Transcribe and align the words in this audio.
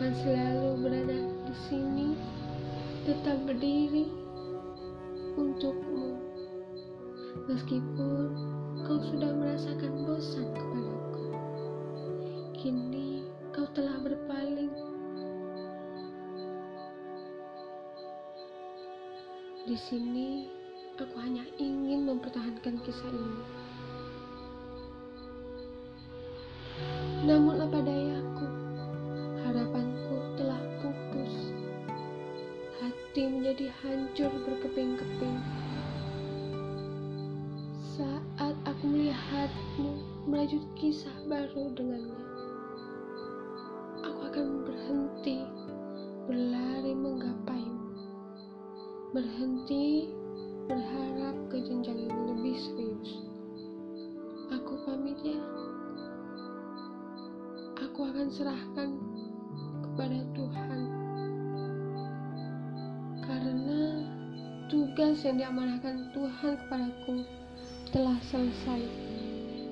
akan 0.00 0.16
selalu 0.24 0.70
berada 0.80 1.18
di 1.44 1.56
sini, 1.68 2.16
tetap 3.04 3.36
berdiri 3.44 4.08
untukmu. 5.36 6.16
Meskipun 7.44 8.32
kau 8.88 8.96
sudah 8.96 9.28
merasakan 9.28 10.08
bosan 10.08 10.48
kepadaku, 10.56 11.24
kini 12.56 13.28
kau 13.52 13.68
telah 13.76 14.00
berpaling. 14.00 14.72
Di 19.68 19.76
sini, 19.76 20.48
aku 20.96 21.12
hanya 21.20 21.44
ingin 21.60 22.08
mempertahankan 22.08 22.80
kisah 22.88 23.12
ini. 23.12 23.44
Namun 27.28 27.68
apa 27.68 27.84
dayaku, 27.84 27.99
melanjut 40.30 40.62
kisah 40.78 41.26
baru 41.26 41.74
dengannya, 41.74 42.22
aku 44.06 44.20
akan 44.30 44.46
berhenti 44.62 45.42
berlari 46.30 46.94
menggapaimu. 46.94 47.90
Berhenti 49.10 50.14
berharap 50.70 51.34
ke 51.50 51.58
jenjang 51.66 52.06
yang 52.06 52.30
lebih 52.30 52.54
serius. 52.54 53.26
Aku 54.54 54.78
pamit 54.86 55.18
ya 55.26 55.42
aku 58.00 58.06
akan 58.06 58.28
serahkan 58.30 58.90
kepada 59.82 60.20
Tuhan 60.32 60.80
karena 63.20 63.80
tugas 64.70 65.20
yang 65.26 65.36
diamanahkan 65.42 66.08
Tuhan 66.14 66.54
kepadaku 66.64 67.26
telah 67.90 68.16
selesai 68.30 69.09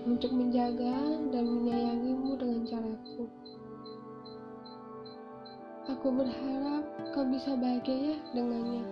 untuk 0.09 0.33
menjaga 0.33 1.21
dan 1.29 1.45
menyayangimu 1.45 2.33
dengan 2.41 2.65
caraku. 2.65 3.29
Aku 5.93 6.09
berharap 6.09 6.85
kau 7.13 7.29
bisa 7.29 7.53
bahagia 7.53 8.17
ya 8.17 8.19
dengannya. 8.33 8.85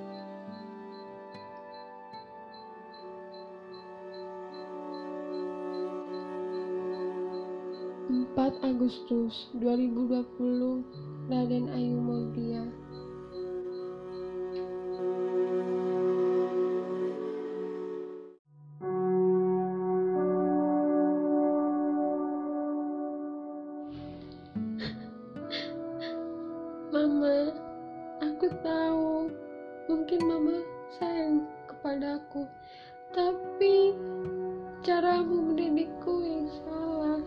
4 8.36 8.60
Agustus 8.68 9.48
2020 9.56 11.32
Raden 11.32 11.66
Ayu 11.72 11.96
Maudia 11.96 12.68
caramu 34.86 35.50
mendidikku 35.50 36.14
yang 36.22 36.46
salah. 36.62 37.18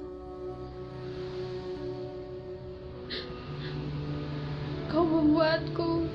Kau 4.88 5.03
membuatku 5.03 6.08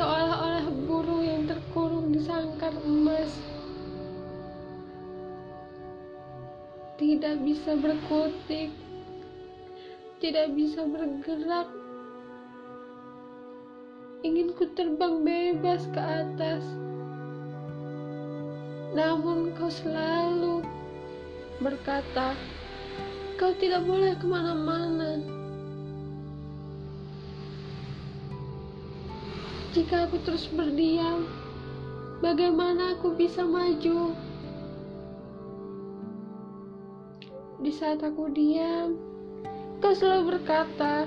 seolah-olah 0.00 0.64
burung 0.88 1.28
yang 1.28 1.44
terkurung 1.44 2.16
di 2.16 2.24
sangkar 2.24 2.72
emas. 2.88 3.28
Tidak 6.96 7.36
bisa 7.44 7.76
berkutik, 7.76 8.72
tidak 10.24 10.56
bisa 10.56 10.88
bergerak. 10.88 11.68
Ingin 14.24 14.56
ku 14.56 14.64
terbang 14.72 15.20
bebas 15.20 15.84
ke 15.92 16.00
atas. 16.00 16.64
Namun 18.90 19.54
kau 19.54 19.70
selalu 19.70 20.66
berkata, 21.62 22.34
kau 23.38 23.54
tidak 23.54 23.86
boleh 23.86 24.18
ke 24.18 24.26
mana-mana. 24.26 25.22
Jika 29.70 30.10
aku 30.10 30.18
terus 30.26 30.50
berdiam, 30.50 31.30
bagaimana 32.18 32.98
aku 32.98 33.14
bisa 33.14 33.46
maju? 33.46 34.10
Di 37.62 37.70
saat 37.70 38.02
aku 38.02 38.26
diam, 38.34 38.98
kau 39.78 39.94
selalu 39.94 40.34
berkata, 40.34 41.06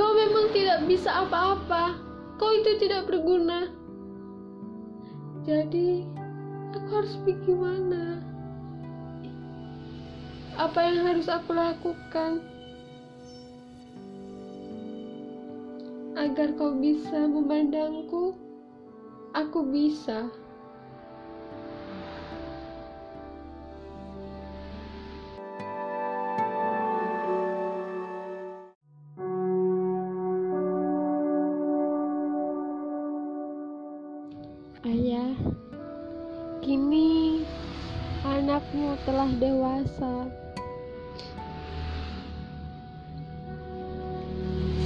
"Kau 0.00 0.16
memang 0.16 0.48
tidak 0.56 0.88
bisa 0.88 1.28
apa-apa, 1.28 2.00
kau 2.40 2.48
itu 2.56 2.80
tidak 2.80 3.04
berguna." 3.04 3.85
Jadi, 5.46 6.02
aku 6.74 6.88
harus 6.90 7.14
bagaimana? 7.22 8.18
Apa 10.58 10.78
yang 10.90 11.06
harus 11.06 11.30
aku 11.30 11.54
lakukan? 11.54 12.42
agar 16.16 16.56
kau 16.56 16.72
bisa 16.72 17.28
memandangku, 17.28 18.32
aku 19.36 19.60
bisa. 19.68 20.32
Anakmu 38.26 38.98
telah 39.06 39.30
dewasa. 39.38 40.26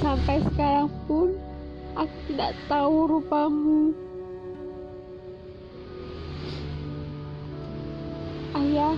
Sampai 0.01 0.37
sekarang 0.45 0.89
pun 1.09 1.37
aku 1.97 2.15
tidak 2.29 2.53
tahu 2.69 2.95
rupamu. 3.09 3.93
Ayah, 8.51 8.97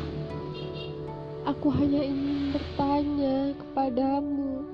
aku 1.47 1.67
hanya 1.79 2.01
ingin 2.03 2.51
bertanya 2.51 3.37
kepadamu. 3.55 4.65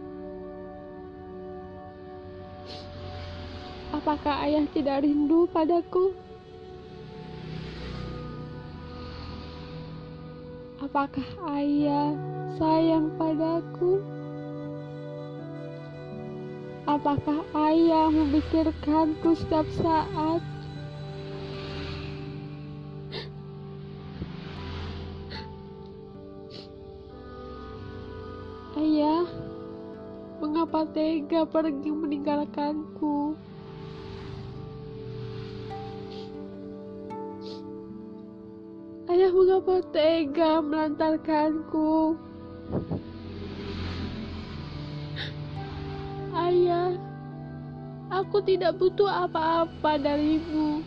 Apakah 3.90 4.48
ayah 4.48 4.64
tidak 4.72 5.04
rindu 5.04 5.50
padaku? 5.52 6.16
Apakah 10.90 11.30
ayah 11.54 12.18
sayang 12.58 13.14
padaku? 13.14 14.02
Apakah 16.90 17.46
ayah 17.70 18.10
memikirkanku 18.10 19.38
setiap 19.38 19.70
saat? 19.78 20.42
Ayah, 28.74 29.30
mengapa 30.42 30.90
tega 30.90 31.46
pergi 31.46 31.94
meninggalkanku? 31.94 33.38
Ayah, 39.30 39.38
mengapa 39.46 39.78
tega 39.94 40.58
melantarkanku? 40.58 42.18
Ayah, 46.34 46.98
aku 48.10 48.42
tidak 48.42 48.82
butuh 48.82 49.06
apa-apa 49.06 50.02
darimu. 50.02 50.82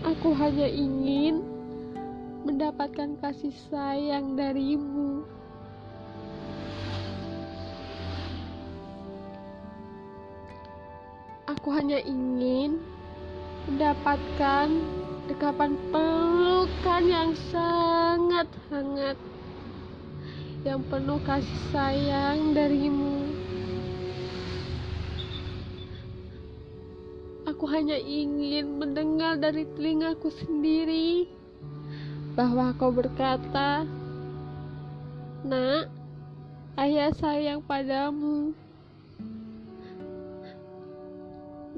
Aku 0.00 0.32
hanya 0.32 0.64
ingin 0.64 1.44
mendapatkan 2.48 3.20
kasih 3.20 3.52
sayang 3.68 4.32
darimu. 4.32 5.28
Aku 11.52 11.68
hanya 11.68 12.00
ingin 12.00 12.80
mendapatkan 13.70 14.66
dekapan 15.30 15.78
pelukan 15.94 17.02
yang 17.06 17.30
sangat 17.54 18.50
hangat 18.66 19.14
yang 20.66 20.82
penuh 20.90 21.22
kasih 21.22 21.62
sayang 21.70 22.50
darimu. 22.50 23.30
Aku 27.46 27.64
hanya 27.70 27.94
ingin 27.94 28.74
mendengar 28.74 29.38
dari 29.38 29.62
telingaku 29.78 30.34
sendiri 30.34 31.30
bahwa 32.34 32.74
kau 32.74 32.90
berkata, 32.90 33.86
"Nak, 35.46 35.86
ayah 36.74 37.14
sayang 37.14 37.62
padamu." 37.62 38.50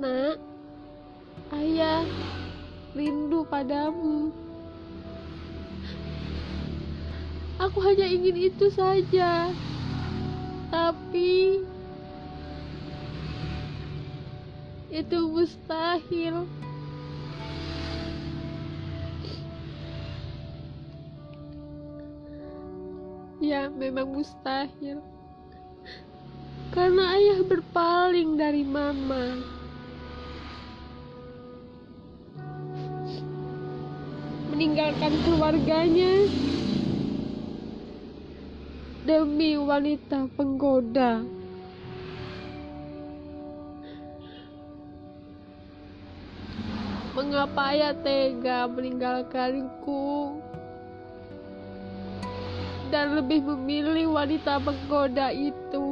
Nak, 0.01 0.52
ayah 1.53 2.09
rindu 2.97 3.45
padamu. 3.49 4.33
Aku 7.61 7.79
hanya 7.85 8.09
ingin 8.09 8.37
itu 8.53 8.67
saja. 8.73 9.53
Tapi 10.73 11.61
itu 14.93 15.19
mustahil. 15.29 16.49
Ya, 23.43 23.69
memang 23.69 24.11
mustahil. 24.11 24.99
Karena 26.73 27.15
ayah 27.21 27.45
berpaling 27.45 28.41
dari 28.41 28.65
mama. 28.65 29.62
Meninggalkan 34.63 35.15
keluarganya 35.27 36.23
demi 39.03 39.59
wanita 39.59 40.31
penggoda. 40.39 41.27
Mengapa 47.19 47.75
ayah 47.75 47.91
tega 48.07 48.71
meninggalkanku 48.71 50.39
dan 52.95 53.19
lebih 53.19 53.43
memilih 53.43 54.15
wanita 54.15 54.63
penggoda 54.63 55.35
itu? 55.35 55.92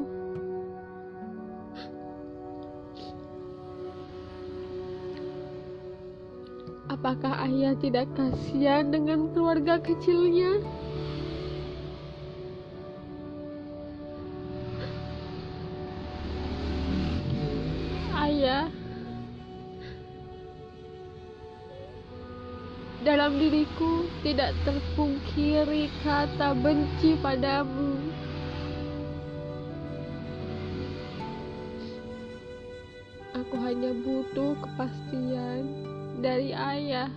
Apakah 7.11 7.43
ayah 7.43 7.75
tidak 7.75 8.07
kasihan 8.15 8.87
dengan 8.87 9.35
keluarga 9.35 9.83
kecilnya? 9.83 10.63
Ayah, 18.15 18.71
dalam 23.03 23.43
diriku 23.43 24.07
tidak 24.23 24.55
terpungkiri 24.63 25.91
kata 26.07 26.55
benci 26.55 27.19
padamu. 27.19 27.99
Aku 33.35 33.59
hanya 33.67 33.99
butuh 33.99 34.55
kepastian 34.63 35.90
dari 36.21 36.53
ayah. 36.53 37.09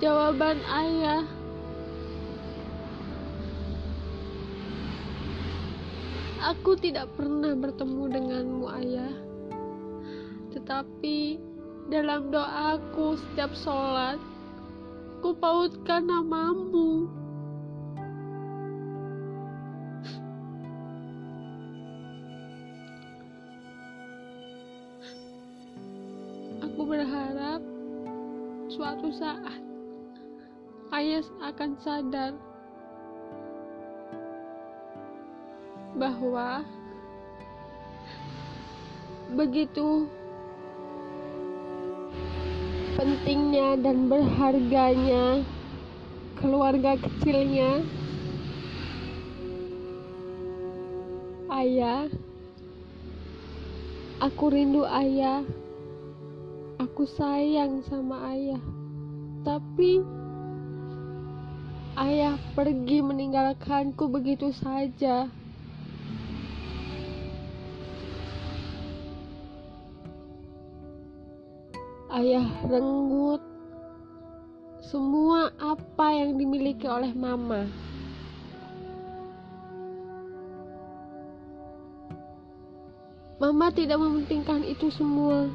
Jawaban 0.00 0.56
ayah 0.64 1.28
Aku 6.40 6.72
tidak 6.72 7.12
pernah 7.20 7.52
bertemu 7.52 8.16
denganmu, 8.16 8.64
Ayah. 8.64 9.12
Tetapi 10.56 11.36
dalam 11.92 12.32
doaku 12.32 13.20
setiap 13.20 13.52
sholat, 13.52 14.16
ku 15.20 15.36
pautkan 15.36 16.08
namamu. 16.08 17.19
Berharap 26.90 27.62
suatu 28.66 29.14
saat 29.14 29.62
Ayah 30.90 31.22
akan 31.38 31.70
sadar 31.78 32.34
bahwa 35.94 36.66
begitu 39.38 40.10
pentingnya 42.98 43.78
dan 43.78 44.10
berharganya 44.10 45.46
keluarga 46.42 46.98
kecilnya 46.98 47.86
ayah 51.54 52.10
aku 54.18 54.44
rindu 54.50 54.82
ayah 54.90 55.46
aku 56.80 57.04
sayang 57.04 57.84
sama 57.84 58.32
ayah. 58.32 58.62
Tapi 59.44 60.00
ayah 62.00 62.40
pergi 62.56 63.04
meninggalkanku 63.04 64.08
begitu 64.08 64.48
saja. 64.56 65.28
Ayah 72.10 72.48
renggut 72.66 73.44
semua 74.80 75.52
apa 75.60 76.16
yang 76.16 76.40
dimiliki 76.40 76.88
oleh 76.88 77.12
mama. 77.12 77.68
Mama 83.40 83.72
tidak 83.72 83.96
mementingkan 83.96 84.60
itu 84.68 84.92
semua, 84.92 85.48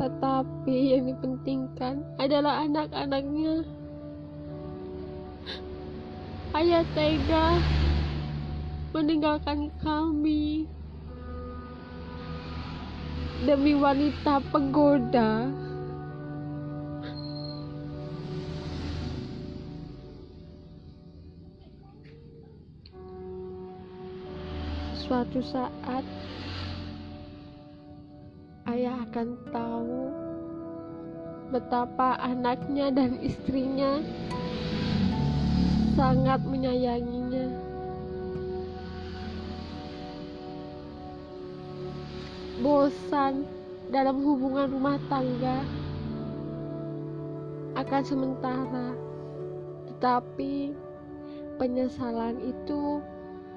tetapi 0.00 0.96
yang 0.96 1.12
dipentingkan 1.12 2.00
adalah 2.16 2.64
anak-anaknya. 2.64 3.68
Ayah 6.56 6.88
tega 6.96 7.60
meninggalkan 8.96 9.68
kami 9.84 10.64
demi 13.44 13.76
wanita 13.76 14.40
penggoda. 14.48 15.52
Suatu 24.96 25.44
saat 25.44 26.06
ayah 28.70 29.02
akan 29.10 29.28
tahu 29.50 29.98
betapa 31.50 32.14
anaknya 32.22 32.94
dan 32.94 33.18
istrinya 33.18 33.98
sangat 35.98 36.38
menyayanginya. 36.46 37.70
bosan 42.60 43.48
dalam 43.88 44.20
hubungan 44.20 44.68
rumah 44.68 45.00
tangga 45.08 45.64
akan 47.72 48.02
sementara, 48.04 48.92
tetapi 49.88 50.76
penyesalan 51.56 52.36
itu 52.44 53.00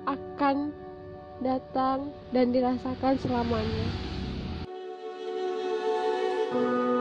akan 0.07 0.71
datang 1.43 2.15
dan 2.31 2.55
dirasakan 2.55 3.19
selamanya. 3.19 3.87
Thank 6.53 6.77
you 6.77 6.92